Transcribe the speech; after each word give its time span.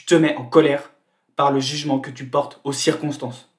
Tu 0.00 0.06
te 0.06 0.14
mets 0.14 0.34
en 0.36 0.46
colère 0.46 0.92
par 1.36 1.52
le 1.52 1.60
jugement 1.60 2.00
que 2.00 2.10
tu 2.10 2.24
portes 2.24 2.58
aux 2.64 2.72
circonstances. 2.72 3.50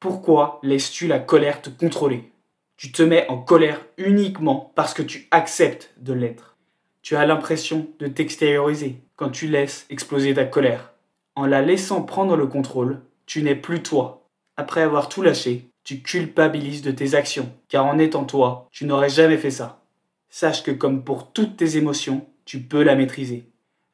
Pourquoi 0.00 0.58
laisses-tu 0.64 1.06
la 1.06 1.20
colère 1.20 1.62
te 1.62 1.70
contrôler? 1.70 2.32
Tu 2.76 2.90
te 2.90 3.04
mets 3.04 3.28
en 3.28 3.38
colère 3.38 3.80
uniquement 3.96 4.72
parce 4.74 4.92
que 4.92 5.02
tu 5.02 5.28
acceptes 5.30 5.94
de 5.98 6.14
l'être. 6.14 6.56
Tu 7.00 7.14
as 7.14 7.26
l'impression 7.26 7.86
de 8.00 8.08
t'extérioriser 8.08 8.96
quand 9.14 9.30
tu 9.30 9.46
laisses 9.46 9.86
exploser 9.88 10.34
ta 10.34 10.46
colère. 10.46 10.94
En 11.36 11.46
la 11.46 11.62
laissant 11.62 12.02
prendre 12.02 12.34
le 12.34 12.48
contrôle, 12.48 13.00
tu 13.26 13.44
n'es 13.44 13.54
plus 13.54 13.84
toi. 13.84 14.28
Après 14.56 14.82
avoir 14.82 15.08
tout 15.08 15.22
lâché, 15.22 15.70
tu 15.84 16.00
culpabilises 16.00 16.82
de 16.82 16.90
tes 16.90 17.14
actions, 17.14 17.52
car 17.68 17.86
en 17.86 18.00
étant 18.00 18.24
toi, 18.24 18.66
tu 18.72 18.84
n'aurais 18.84 19.10
jamais 19.10 19.38
fait 19.38 19.52
ça. 19.52 19.80
Sache 20.28 20.64
que 20.64 20.72
comme 20.72 21.04
pour 21.04 21.32
toutes 21.32 21.56
tes 21.56 21.76
émotions, 21.76 22.26
tu 22.46 22.58
peux 22.58 22.82
la 22.82 22.96
maîtriser. 22.96 23.44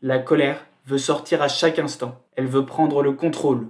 La 0.00 0.18
colère 0.18 0.64
veut 0.88 0.98
sortir 0.98 1.42
à 1.42 1.48
chaque 1.48 1.78
instant, 1.78 2.18
elle 2.34 2.46
veut 2.46 2.64
prendre 2.64 3.02
le 3.02 3.12
contrôle. 3.12 3.68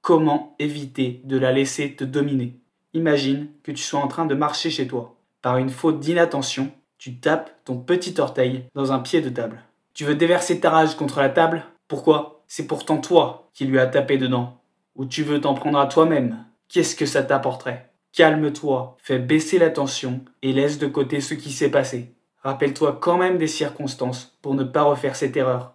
Comment 0.00 0.54
éviter 0.60 1.20
de 1.24 1.36
la 1.36 1.50
laisser 1.50 1.96
te 1.96 2.04
dominer? 2.04 2.60
Imagine 2.94 3.48
que 3.64 3.72
tu 3.72 3.82
sois 3.82 3.98
en 3.98 4.06
train 4.06 4.26
de 4.26 4.36
marcher 4.36 4.70
chez 4.70 4.86
toi. 4.86 5.16
Par 5.42 5.56
une 5.58 5.70
faute 5.70 5.98
d'inattention, 5.98 6.70
tu 6.98 7.16
tapes 7.16 7.50
ton 7.64 7.78
petit 7.78 8.20
orteil 8.20 8.64
dans 8.76 8.92
un 8.92 9.00
pied 9.00 9.20
de 9.20 9.28
table. 9.28 9.64
Tu 9.92 10.04
veux 10.04 10.14
déverser 10.14 10.60
ta 10.60 10.70
rage 10.70 10.94
contre 10.94 11.18
la 11.18 11.30
table? 11.30 11.64
Pourquoi? 11.88 12.44
C'est 12.46 12.68
pourtant 12.68 12.98
toi 12.98 13.50
qui 13.54 13.64
lui 13.64 13.80
as 13.80 13.88
tapé 13.88 14.16
dedans. 14.16 14.60
Ou 14.94 15.04
tu 15.04 15.24
veux 15.24 15.40
t'en 15.40 15.54
prendre 15.54 15.80
à 15.80 15.86
toi-même? 15.86 16.44
Qu'est-ce 16.68 16.94
que 16.94 17.06
ça 17.06 17.24
t'apporterait? 17.24 17.90
Calme-toi, 18.12 18.96
fais 18.98 19.18
baisser 19.18 19.58
la 19.58 19.70
tension 19.70 20.20
et 20.42 20.52
laisse 20.52 20.78
de 20.78 20.86
côté 20.86 21.20
ce 21.20 21.34
qui 21.34 21.50
s'est 21.50 21.70
passé. 21.70 22.14
Rappelle-toi 22.44 22.98
quand 23.00 23.18
même 23.18 23.38
des 23.38 23.48
circonstances 23.48 24.38
pour 24.42 24.54
ne 24.54 24.64
pas 24.64 24.82
refaire 24.82 25.16
cette 25.16 25.36
erreur. 25.36 25.71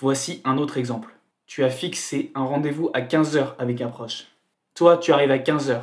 Voici 0.00 0.40
un 0.44 0.58
autre 0.58 0.78
exemple. 0.78 1.12
Tu 1.46 1.64
as 1.64 1.70
fixé 1.70 2.30
un 2.36 2.44
rendez-vous 2.44 2.88
à 2.94 3.00
15h 3.00 3.54
avec 3.58 3.80
un 3.80 3.88
proche. 3.88 4.28
Toi, 4.74 4.96
tu 4.96 5.12
arrives 5.12 5.32
à 5.32 5.38
15h. 5.38 5.80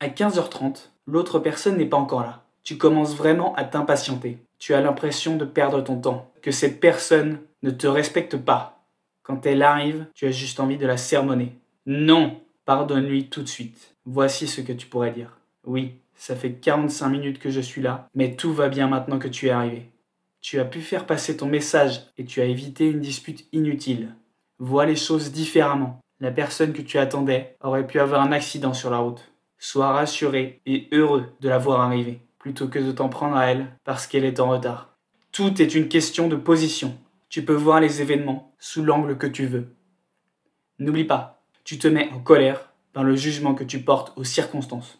À 0.00 0.08
15h30, 0.08 0.88
l'autre 1.06 1.38
personne 1.38 1.76
n'est 1.76 1.86
pas 1.86 1.98
encore 1.98 2.22
là. 2.22 2.42
Tu 2.64 2.78
commences 2.78 3.14
vraiment 3.14 3.54
à 3.54 3.62
t'impatienter. 3.62 4.38
Tu 4.58 4.74
as 4.74 4.80
l'impression 4.80 5.36
de 5.36 5.44
perdre 5.44 5.80
ton 5.82 6.00
temps, 6.00 6.32
que 6.42 6.50
cette 6.50 6.80
personne 6.80 7.38
ne 7.62 7.70
te 7.70 7.86
respecte 7.86 8.36
pas. 8.36 8.84
Quand 9.22 9.46
elle 9.46 9.62
arrive, 9.62 10.06
tu 10.14 10.26
as 10.26 10.32
juste 10.32 10.58
envie 10.58 10.76
de 10.76 10.86
la 10.86 10.96
sermonner. 10.96 11.56
Non, 11.86 12.40
pardonne-lui 12.64 13.28
tout 13.28 13.42
de 13.42 13.48
suite. 13.48 13.94
Voici 14.04 14.48
ce 14.48 14.62
que 14.62 14.72
tu 14.72 14.88
pourrais 14.88 15.12
dire. 15.12 15.38
Oui, 15.64 15.94
ça 16.16 16.34
fait 16.34 16.54
45 16.54 17.08
minutes 17.08 17.38
que 17.38 17.50
je 17.50 17.60
suis 17.60 17.82
là, 17.82 18.08
mais 18.16 18.34
tout 18.34 18.52
va 18.52 18.68
bien 18.68 18.88
maintenant 18.88 19.20
que 19.20 19.28
tu 19.28 19.46
es 19.46 19.50
arrivé. 19.50 19.88
Tu 20.40 20.60
as 20.60 20.64
pu 20.64 20.80
faire 20.80 21.06
passer 21.06 21.36
ton 21.36 21.46
message 21.46 22.02
et 22.16 22.24
tu 22.24 22.40
as 22.40 22.44
évité 22.44 22.88
une 22.88 23.00
dispute 23.00 23.46
inutile. 23.52 24.14
Vois 24.58 24.86
les 24.86 24.96
choses 24.96 25.32
différemment. 25.32 26.00
La 26.20 26.30
personne 26.30 26.72
que 26.72 26.82
tu 26.82 26.98
attendais 26.98 27.56
aurait 27.60 27.86
pu 27.86 28.00
avoir 28.00 28.22
un 28.22 28.32
accident 28.32 28.72
sur 28.72 28.90
la 28.90 28.98
route. 28.98 29.32
Sois 29.58 29.92
rassuré 29.92 30.60
et 30.66 30.88
heureux 30.92 31.26
de 31.40 31.48
la 31.48 31.58
voir 31.58 31.80
arriver, 31.80 32.20
plutôt 32.38 32.68
que 32.68 32.78
de 32.78 32.92
t'en 32.92 33.08
prendre 33.08 33.36
à 33.36 33.46
elle 33.46 33.66
parce 33.84 34.06
qu'elle 34.06 34.24
est 34.24 34.40
en 34.40 34.48
retard. 34.48 34.96
Tout 35.32 35.60
est 35.60 35.74
une 35.74 35.88
question 35.88 36.28
de 36.28 36.36
position. 36.36 36.96
Tu 37.28 37.44
peux 37.44 37.54
voir 37.54 37.80
les 37.80 38.00
événements 38.00 38.54
sous 38.58 38.82
l'angle 38.82 39.18
que 39.18 39.26
tu 39.26 39.46
veux. 39.46 39.74
N'oublie 40.78 41.04
pas, 41.04 41.42
tu 41.64 41.78
te 41.78 41.88
mets 41.88 42.08
en 42.12 42.20
colère 42.20 42.72
par 42.92 43.04
le 43.04 43.16
jugement 43.16 43.54
que 43.54 43.64
tu 43.64 43.80
portes 43.80 44.12
aux 44.16 44.24
circonstances. 44.24 44.98